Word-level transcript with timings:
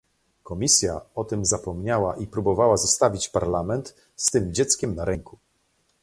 Komisja 0.43 1.01
o 1.15 1.23
tym 1.23 1.45
zapomniała 1.45 2.15
i 2.17 2.27
próbowała 2.27 2.77
zostawić 2.77 3.29
Parlament 3.29 3.95
z 4.15 4.31
tym 4.31 4.53
dzieckiem 4.53 4.95
na 4.95 5.05
ręku 5.05 5.37